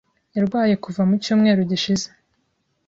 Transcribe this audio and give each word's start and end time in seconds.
Yarwaye 0.35 0.73
kuva 0.83 1.01
mu 1.09 1.15
cyumweru 1.23 1.61
gishize. 1.71 2.07